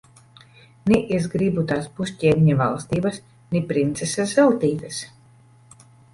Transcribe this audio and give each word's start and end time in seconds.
Ni 0.91 0.97
es 1.17 1.27
gribu 1.33 1.65
tās 1.71 1.89
pusķēniņa 1.99 2.57
valstības, 2.63 3.21
ni 3.53 3.63
princeses 3.75 4.35
Zeltītes. 4.41 5.05